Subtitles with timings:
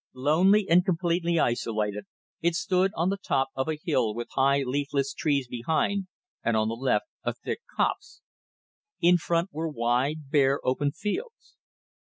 [0.15, 2.05] Lonely and completely isolated,
[2.41, 6.07] it stood on the top of a hill with high, leafless trees behind,
[6.43, 8.23] and on the left a thick copse.
[8.99, 11.55] In front were wide, bare, open fields.